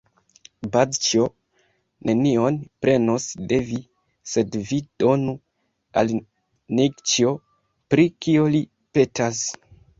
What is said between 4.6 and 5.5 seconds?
vi donu